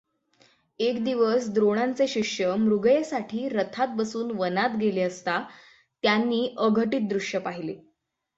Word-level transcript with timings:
एक 0.79 1.03
दिवस 1.03 1.47
द्रोणांचे 1.49 2.07
शिष्य 2.07 2.55
मृगयेसाठी 2.55 3.47
रथात 3.49 3.87
बसून 3.87 4.31
वनात 4.31 4.77
गेले 4.77 5.01
असता 5.01 5.39
त्यांनी 6.03 6.55
अघटित 6.57 7.07
दृश्य 7.09 7.39
पाहिले. 7.39 7.75